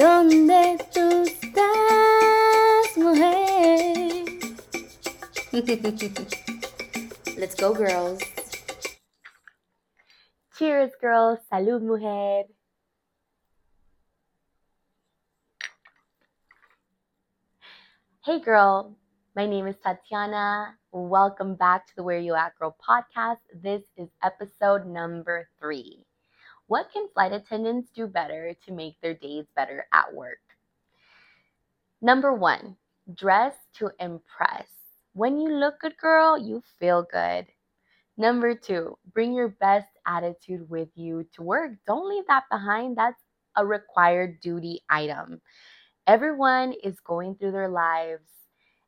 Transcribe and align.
¿Dónde 0.00 0.78
tú 0.94 1.24
estás, 1.24 2.96
mujer? 2.96 4.24
Let's 7.36 7.54
go, 7.54 7.74
girls. 7.74 8.22
Cheers, 10.56 10.92
girls. 11.02 11.40
Salud, 11.52 11.82
mujer. 11.82 12.44
Hey, 18.24 18.40
girl. 18.40 18.96
My 19.36 19.44
name 19.44 19.66
is 19.66 19.76
Tatiana. 19.84 20.78
Welcome 20.92 21.56
back 21.56 21.86
to 21.88 21.92
the 21.96 22.02
Where 22.02 22.18
You 22.18 22.34
At 22.34 22.54
Girl 22.58 22.74
podcast. 22.80 23.42
This 23.52 23.82
is 23.98 24.08
episode 24.22 24.86
number 24.86 25.50
three. 25.60 26.06
What 26.70 26.92
can 26.92 27.08
flight 27.12 27.32
attendants 27.32 27.90
do 27.90 28.06
better 28.06 28.54
to 28.64 28.72
make 28.72 28.94
their 29.00 29.14
days 29.14 29.44
better 29.56 29.88
at 29.92 30.14
work? 30.14 30.38
Number 32.00 32.32
one, 32.32 32.76
dress 33.12 33.56
to 33.78 33.90
impress. 33.98 34.68
When 35.12 35.36
you 35.40 35.50
look 35.50 35.80
good, 35.80 35.96
girl, 35.96 36.38
you 36.38 36.62
feel 36.78 37.04
good. 37.10 37.48
Number 38.16 38.54
two, 38.54 38.96
bring 39.12 39.34
your 39.34 39.48
best 39.48 39.88
attitude 40.06 40.70
with 40.70 40.90
you 40.94 41.26
to 41.34 41.42
work. 41.42 41.72
Don't 41.88 42.08
leave 42.08 42.28
that 42.28 42.44
behind. 42.48 42.96
That's 42.96 43.20
a 43.56 43.66
required 43.66 44.38
duty 44.40 44.80
item. 44.88 45.40
Everyone 46.06 46.72
is 46.84 47.00
going 47.00 47.34
through 47.34 47.50
their 47.50 47.68
lives 47.68 48.30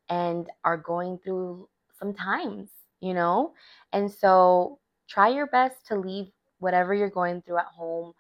and 0.09 0.49
are 0.63 0.77
going 0.77 1.19
through 1.19 1.69
some 1.99 2.15
times, 2.15 2.71
you 3.01 3.13
know? 3.13 3.55
And 3.93 4.09
so 4.09 4.79
try 5.09 5.31
your 5.31 5.49
best 5.49 5.85
to 5.89 5.97
leave 5.97 6.31
whatever 6.63 6.95
you're 6.95 7.11
going 7.11 7.43
through 7.43 7.59
at 7.59 7.67
home 7.67 8.13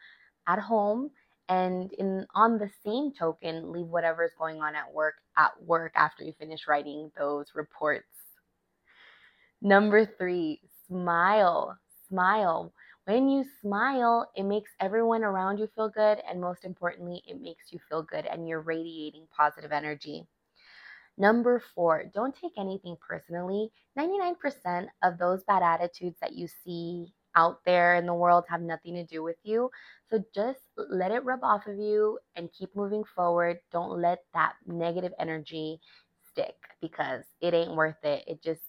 at 0.47 0.59
home 0.59 1.11
and 1.49 1.93
in 1.95 2.27
on 2.35 2.59
the 2.59 2.69
same 2.85 3.13
token 3.13 3.73
leave 3.73 3.87
whatever 3.87 4.25
is 4.25 4.33
going 4.39 4.61
on 4.61 4.75
at 4.75 4.93
work 4.93 5.15
at 5.37 5.53
work 5.63 5.93
after 5.95 6.25
you 6.25 6.33
finish 6.39 6.67
writing 6.67 7.11
those 7.17 7.47
reports. 7.55 8.09
Number 9.63 10.05
3 10.05 10.61
smile 10.89 11.79
smile. 12.09 12.73
When 13.05 13.29
you 13.29 13.45
smile 13.61 14.31
it 14.37 14.45
makes 14.45 14.71
everyone 14.81 15.23
around 15.25 15.59
you 15.59 15.69
feel 15.75 15.89
good 15.89 16.19
and 16.29 16.41
most 16.41 16.65
importantly 16.65 17.23
it 17.27 17.41
makes 17.41 17.73
you 17.73 17.79
feel 17.89 18.03
good 18.03 18.27
and 18.27 18.49
you're 18.49 18.61
radiating 18.61 19.27
positive 19.37 19.73
energy. 19.73 20.27
Number 21.19 21.63
four, 21.75 22.05
don't 22.15 22.35
take 22.35 22.53
anything 22.57 22.97
personally. 23.07 23.71
99% 23.99 24.87
of 25.03 25.19
those 25.19 25.45
bad 25.45 25.63
attitudes 25.63 26.17
that 26.21 26.33
you 26.33 26.49
see 26.65 27.13
out 27.37 27.61
there 27.65 27.97
in 27.97 28.07
the 28.07 28.15
world 28.15 28.45
have 28.49 28.63
nothing 28.63 28.95
to 28.95 29.05
do 29.05 29.23
with 29.23 29.37
you. 29.43 29.71
So 30.11 30.23
just 30.35 30.61
let 30.77 31.11
it 31.11 31.25
rub 31.25 31.43
off 31.43 31.67
of 31.67 31.79
you 31.79 32.19
and 32.37 32.53
keep 32.53 32.75
moving 32.77 33.05
forward. 33.05 33.59
Don't 33.71 34.01
let 34.01 34.25
that 34.35 34.55
negative 34.67 35.13
energy 35.19 35.81
stick 36.31 36.57
because 36.81 37.25
it 37.41 37.55
ain't 37.55 37.77
worth 37.77 38.03
it. 38.05 38.25
It 38.27 38.43
just 38.43 38.63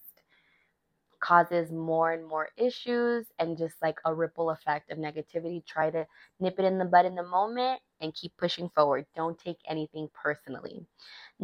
causes 1.20 1.72
more 1.72 2.12
and 2.12 2.28
more 2.28 2.50
issues 2.58 3.26
and 3.40 3.58
just 3.58 3.76
like 3.82 3.98
a 4.06 4.14
ripple 4.14 4.50
effect 4.50 4.92
of 4.92 4.98
negativity. 4.98 5.66
Try 5.66 5.90
to 5.90 6.06
nip 6.42 6.60
it 6.60 6.66
in 6.66 6.78
the 6.78 6.86
bud 6.86 7.06
in 7.06 7.16
the 7.16 7.24
moment 7.24 7.80
and 8.02 8.14
keep 8.14 8.36
pushing 8.38 8.70
forward. 8.70 9.06
Don't 9.16 9.40
take 9.40 9.60
anything 9.68 10.10
personally. 10.14 10.86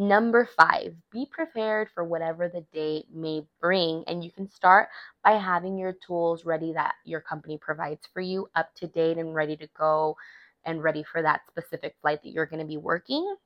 Number 0.00 0.48
five, 0.56 0.94
be 1.12 1.26
prepared 1.30 1.90
for 1.94 2.04
whatever 2.04 2.48
the 2.48 2.64
day 2.72 3.04
may 3.12 3.42
bring. 3.60 4.02
And 4.06 4.24
you 4.24 4.32
can 4.32 4.48
start 4.48 4.88
by 5.22 5.32
having 5.32 5.76
your 5.76 5.92
tools 5.92 6.46
ready 6.46 6.72
that 6.72 6.94
your 7.04 7.20
company 7.20 7.58
provides 7.58 8.08
for 8.14 8.22
you, 8.22 8.48
up 8.54 8.74
to 8.76 8.86
date 8.86 9.18
and 9.18 9.34
ready 9.34 9.58
to 9.58 9.68
go 9.76 10.16
and 10.64 10.82
ready 10.82 11.02
for 11.02 11.20
that 11.20 11.42
specific 11.48 11.96
flight 12.00 12.22
that 12.22 12.30
you're 12.30 12.46
going 12.46 12.62
to 12.62 12.66
be 12.66 12.78
working. 12.78 13.36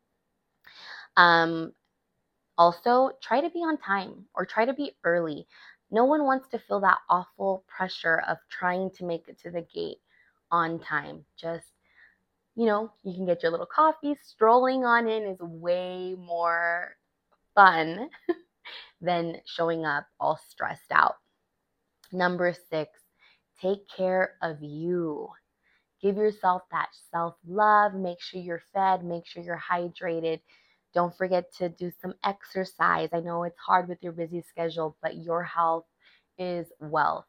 Um, 1.17 1.73
also, 2.57 3.11
try 3.21 3.41
to 3.41 3.51
be 3.51 3.59
on 3.59 3.77
time 3.77 4.25
or 4.33 4.47
try 4.47 4.65
to 4.65 4.75
be 4.75 4.93
early. 5.03 5.49
No 5.91 6.05
one 6.05 6.23
wants 6.23 6.47
to 6.51 6.61
feel 6.61 6.79
that 6.83 6.99
awful 7.11 7.65
pressure 7.67 8.23
of 8.29 8.39
trying 8.49 8.93
to 8.93 9.05
make 9.05 9.27
it 9.27 9.41
to 9.41 9.51
the 9.51 9.67
gate 9.75 9.99
on 10.53 10.79
time. 10.79 11.25
Just 11.37 11.67
you 12.57 12.67
know, 12.67 12.93
you 13.03 13.15
can 13.15 13.27
get 13.27 13.43
your 13.43 13.51
little 13.51 13.67
coffee. 13.67 14.17
Strolling 14.23 14.85
on 14.85 15.09
in 15.09 15.25
is 15.25 15.39
way 15.41 16.15
more 16.19 16.97
fun 17.55 18.09
than 19.01 19.41
showing 19.47 19.85
up 19.85 20.07
all 20.21 20.39
stressed 20.49 20.93
out. 20.93 21.17
Number 22.13 22.55
six, 22.71 22.91
take 23.61 23.89
care 23.89 24.35
of 24.43 24.63
you. 24.63 25.29
Give 26.01 26.17
yourself 26.17 26.63
that 26.71 26.91
self 27.11 27.35
love. 27.47 27.95
Make 27.95 28.21
sure 28.21 28.41
you're 28.41 28.63
fed. 28.73 29.05
Make 29.05 29.27
sure 29.27 29.43
you're 29.43 29.61
hydrated. 29.71 30.41
Don't 30.95 31.17
forget 31.17 31.53
to 31.55 31.69
do 31.71 31.91
some 32.01 32.15
exercise. 32.25 33.09
I 33.13 33.21
know 33.21 33.43
it's 33.45 33.59
hard 33.59 33.89
with 33.89 33.99
your 34.03 34.13
busy 34.13 34.43
schedule, 34.43 34.97
but 35.03 35.17
your 35.17 35.43
health 35.43 35.87
is 36.39 36.67
wealth. 36.79 37.27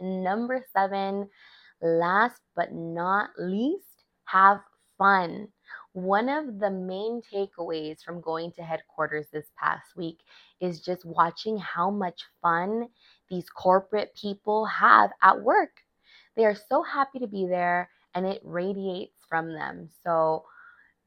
Number 0.00 0.64
seven, 0.72 1.28
last 1.82 2.40
but 2.54 2.72
not 2.72 3.30
least, 3.38 3.95
have 4.26 4.60
fun. 4.98 5.48
One 5.92 6.28
of 6.28 6.58
the 6.60 6.70
main 6.70 7.22
takeaways 7.22 8.02
from 8.02 8.20
going 8.20 8.52
to 8.52 8.62
headquarters 8.62 9.26
this 9.32 9.46
past 9.58 9.96
week 9.96 10.20
is 10.60 10.80
just 10.80 11.04
watching 11.04 11.58
how 11.58 11.90
much 11.90 12.22
fun 12.42 12.88
these 13.30 13.48
corporate 13.50 14.14
people 14.14 14.66
have 14.66 15.10
at 15.22 15.40
work. 15.40 15.70
They 16.36 16.44
are 16.44 16.54
so 16.68 16.82
happy 16.82 17.18
to 17.18 17.26
be 17.26 17.46
there 17.46 17.88
and 18.14 18.26
it 18.26 18.40
radiates 18.44 19.18
from 19.28 19.52
them. 19.54 19.88
So, 20.04 20.44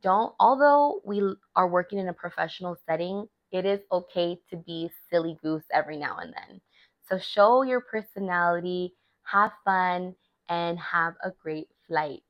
don't, 0.01 0.33
although 0.39 1.01
we 1.05 1.21
are 1.55 1.67
working 1.67 1.99
in 1.99 2.07
a 2.07 2.13
professional 2.13 2.77
setting, 2.87 3.27
it 3.51 3.65
is 3.65 3.81
okay 3.91 4.39
to 4.49 4.57
be 4.57 4.89
silly 5.09 5.37
goose 5.43 5.65
every 5.73 5.97
now 5.97 6.17
and 6.17 6.33
then. 6.33 6.61
So, 7.09 7.17
show 7.17 7.63
your 7.63 7.81
personality, 7.81 8.93
have 9.23 9.51
fun, 9.65 10.15
and 10.47 10.79
have 10.79 11.15
a 11.23 11.31
great 11.31 11.67
flight. 11.87 12.21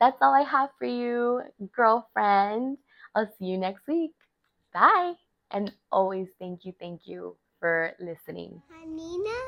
That's 0.00 0.16
all 0.22 0.34
I 0.34 0.42
have 0.42 0.70
for 0.78 0.86
you, 0.86 1.42
girlfriend. 1.74 2.78
I'll 3.14 3.26
see 3.38 3.46
you 3.46 3.58
next 3.58 3.86
week. 3.88 4.12
Bye. 4.72 5.14
And 5.50 5.72
always 5.90 6.28
thank 6.38 6.64
you, 6.64 6.72
thank 6.78 7.02
you 7.06 7.36
for 7.58 7.92
listening. 7.98 8.62
Anina, 8.70 9.38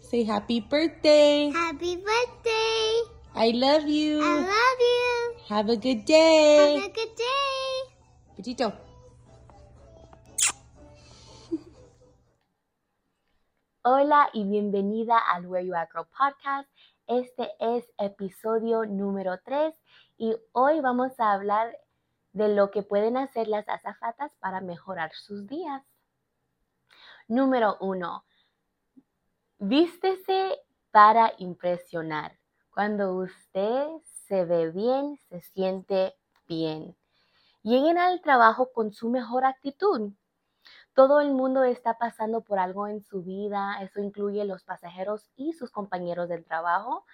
Say 0.00 0.24
happy 0.24 0.60
birthday. 0.60 1.50
happy 1.52 1.96
birthday. 1.96 3.02
I 3.34 3.50
love 3.54 3.86
you. 3.86 4.20
I 4.22 4.34
love 4.40 4.80
you. 4.80 5.34
Have 5.48 5.68
a 5.68 5.76
good 5.76 6.04
day. 6.04 6.74
Have 6.80 6.90
a 6.90 6.94
good 6.94 7.14
day. 7.14 7.94
Petito. 8.36 8.72
Hola 13.84 14.30
y 14.32 14.44
bienvenida 14.44 15.18
al 15.18 15.46
Where 15.46 15.62
You 15.62 15.74
At 15.74 15.90
Girl 15.92 16.06
podcast. 16.18 16.66
Este 17.06 17.52
es 17.60 17.84
episodio 17.98 18.86
número 18.86 19.38
3 19.44 19.74
y 20.16 20.34
hoy 20.52 20.80
vamos 20.80 21.12
a 21.20 21.32
hablar 21.32 21.76
de 22.32 22.48
lo 22.48 22.70
que 22.70 22.82
pueden 22.82 23.18
hacer 23.18 23.46
las 23.46 23.68
azafatas 23.68 24.34
para 24.40 24.62
mejorar 24.62 25.12
sus 25.12 25.46
días. 25.46 25.82
Número 27.28 27.76
1. 27.80 28.24
Vístese 29.58 30.58
para 30.92 31.34
impresionar. 31.36 32.38
Cuando 32.72 33.14
usted 33.16 33.86
se 34.26 34.46
ve 34.46 34.70
bien, 34.70 35.18
se 35.28 35.42
siente 35.42 36.14
bien. 36.48 36.96
Lleguen 37.62 37.98
al 37.98 38.22
trabajo 38.22 38.72
con 38.72 38.94
su 38.94 39.10
mejor 39.10 39.44
actitud. 39.44 40.12
Todo 40.94 41.20
el 41.20 41.32
mundo 41.32 41.64
está 41.64 41.98
pasando 41.98 42.42
por 42.42 42.60
algo 42.60 42.86
en 42.86 43.02
su 43.02 43.24
vida, 43.24 43.78
eso 43.82 44.00
incluye 44.00 44.44
los 44.44 44.62
pasajeros 44.62 45.28
y 45.34 45.52
sus 45.52 45.72
compañeros 45.72 46.28
del 46.28 46.44
trabajo. 46.44 47.04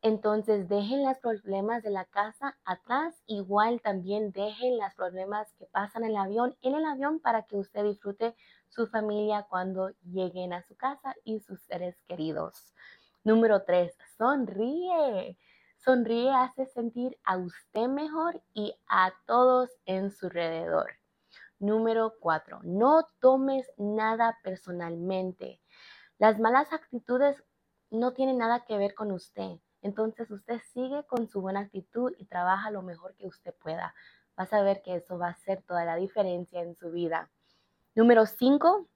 Entonces 0.00 0.66
dejen 0.66 1.04
los 1.04 1.18
problemas 1.18 1.82
de 1.82 1.90
la 1.90 2.06
casa 2.06 2.56
atrás, 2.64 3.22
igual 3.26 3.82
también 3.82 4.32
dejen 4.32 4.78
los 4.78 4.94
problemas 4.94 5.52
que 5.58 5.66
pasan 5.66 6.04
en 6.04 6.12
el 6.12 6.16
avión 6.16 6.56
en 6.62 6.74
el 6.74 6.86
avión 6.86 7.20
para 7.20 7.42
que 7.42 7.56
usted 7.56 7.84
disfrute 7.84 8.34
su 8.68 8.86
familia 8.86 9.46
cuando 9.48 9.90
lleguen 10.10 10.54
a 10.54 10.62
su 10.62 10.74
casa 10.74 11.14
y 11.22 11.40
sus 11.40 11.60
seres 11.62 11.96
queridos. 12.08 12.72
Número 13.24 13.62
tres, 13.64 13.94
sonríe. 14.16 15.36
Sonríe 15.76 16.30
hace 16.30 16.64
sentir 16.64 17.18
a 17.24 17.36
usted 17.36 17.88
mejor 17.88 18.42
y 18.54 18.74
a 18.88 19.12
todos 19.26 19.70
en 19.84 20.10
su 20.10 20.26
alrededor. 20.26 20.92
Número 21.58 22.14
cuatro, 22.20 22.60
no 22.64 23.06
tomes 23.18 23.70
nada 23.78 24.38
personalmente. 24.42 25.60
Las 26.18 26.38
malas 26.38 26.72
actitudes 26.72 27.42
no 27.90 28.12
tienen 28.12 28.38
nada 28.38 28.64
que 28.64 28.76
ver 28.76 28.94
con 28.94 29.10
usted. 29.10 29.58
Entonces 29.82 30.30
usted 30.30 30.60
sigue 30.72 31.04
con 31.06 31.28
su 31.28 31.40
buena 31.40 31.60
actitud 31.60 32.12
y 32.18 32.26
trabaja 32.26 32.70
lo 32.70 32.82
mejor 32.82 33.14
que 33.16 33.26
usted 33.26 33.54
pueda. 33.54 33.94
Vas 34.36 34.52
a 34.52 34.62
ver 34.62 34.82
que 34.82 34.96
eso 34.96 35.16
va 35.16 35.28
a 35.28 35.30
hacer 35.30 35.62
toda 35.62 35.84
la 35.84 35.96
diferencia 35.96 36.60
en 36.60 36.74
su 36.76 36.90
vida. 36.90 37.30
Número 37.94 38.26
cinco, 38.26 38.88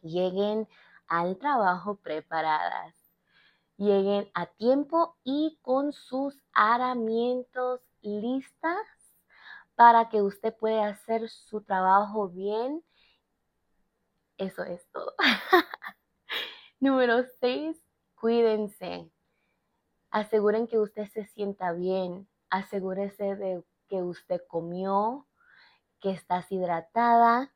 lleguen 0.00 0.68
al 1.08 1.36
trabajo 1.36 1.96
preparadas. 1.96 2.94
Lleguen 3.76 4.30
a 4.32 4.46
tiempo 4.46 5.16
y 5.24 5.58
con 5.60 5.92
sus 5.92 6.40
herramientas 6.54 7.80
listas 8.00 8.78
para 9.74 10.08
que 10.08 10.22
usted 10.22 10.54
pueda 10.56 10.88
hacer 10.88 11.28
su 11.28 11.62
trabajo 11.62 12.28
bien. 12.28 12.82
Eso 14.38 14.64
es 14.64 14.86
todo. 14.92 15.14
Número 16.80 17.24
6, 17.40 17.80
cuídense. 18.14 19.10
Aseguren 20.10 20.66
que 20.66 20.78
usted 20.78 21.06
se 21.08 21.26
sienta 21.26 21.72
bien. 21.72 22.28
Asegúrese 22.50 23.36
de 23.36 23.64
que 23.88 24.02
usted 24.02 24.40
comió, 24.48 25.26
que 26.00 26.10
estás 26.10 26.50
hidratada. 26.50 27.52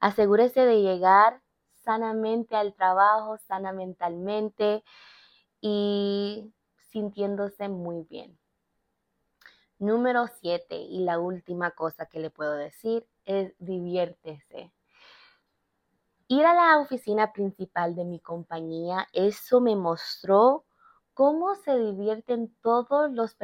Asegúrese 0.00 0.60
de 0.60 0.82
llegar 0.82 1.42
sanamente 1.84 2.56
al 2.56 2.74
trabajo, 2.74 3.38
sana 3.38 3.72
mentalmente 3.72 4.82
y 5.60 6.52
sintiéndose 6.90 7.68
muy 7.68 8.02
bien. 8.04 8.38
Número 9.80 10.26
7 10.26 10.76
y 10.76 11.04
la 11.04 11.18
última 11.18 11.70
cosa 11.70 12.04
que 12.04 12.20
le 12.20 12.28
puedo 12.28 12.52
decir 12.52 13.06
es 13.24 13.54
diviértese. 13.58 14.72
Ir 16.28 16.44
a 16.44 16.54
la 16.54 16.78
oficina 16.78 17.32
principal 17.32 17.96
de 17.96 18.04
mi 18.04 18.20
compañía, 18.20 19.08
eso 19.14 19.60
me 19.62 19.74
mostró 19.76 20.66
cómo 21.14 21.54
se 21.54 21.76
divierten 21.78 22.54
todos 22.62 23.10
los, 23.10 23.36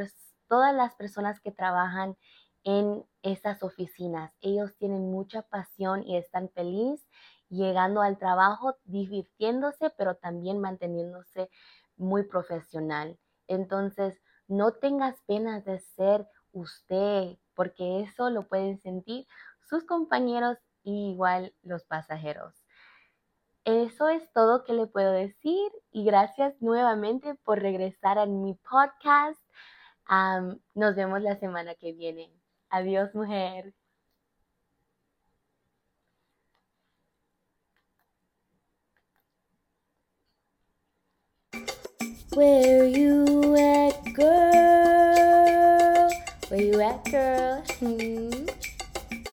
todas 0.47 0.75
las 0.75 0.94
personas 0.94 1.41
que 1.41 1.53
trabajan 1.53 2.19
en 2.65 3.03
esas 3.23 3.62
oficinas. 3.62 4.31
Ellos 4.43 4.77
tienen 4.77 5.11
mucha 5.11 5.41
pasión 5.41 6.03
y 6.03 6.19
están 6.19 6.50
felices 6.50 7.09
llegando 7.49 8.03
al 8.03 8.19
trabajo, 8.19 8.77
divirtiéndose, 8.85 9.89
pero 9.97 10.17
también 10.17 10.61
manteniéndose 10.61 11.49
muy 11.97 12.25
profesional. 12.25 13.19
Entonces, 13.49 14.21
no 14.48 14.72
tengas 14.72 15.16
pena 15.26 15.60
de 15.60 15.81
ser 15.81 16.26
usted, 16.52 17.37
porque 17.54 18.00
eso 18.00 18.31
lo 18.31 18.48
pueden 18.48 18.81
sentir 18.82 19.26
sus 19.69 19.84
compañeros 19.84 20.58
y 20.84 21.10
igual 21.10 21.54
los 21.62 21.84
pasajeros. 21.84 22.54
Eso 23.64 24.08
es 24.08 24.32
todo 24.32 24.62
que 24.62 24.72
le 24.72 24.87
puedo 24.87 25.10
decir 25.10 25.72
y 25.90 26.04
gracias 26.04 26.54
nuevamente 26.60 27.34
por 27.34 27.60
regresar 27.60 28.19
a 28.19 28.26
mi 28.26 28.54
podcast. 28.54 29.40
nos 30.75 30.94
vemos 30.94 31.20
la 31.22 31.37
semana 31.37 31.75
que 31.75 31.93
viene. 31.93 32.31
Adiós, 32.70 33.14
mujer. 33.14 33.75
You 42.38 43.45